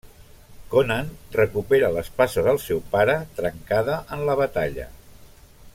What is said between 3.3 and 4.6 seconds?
trencada en la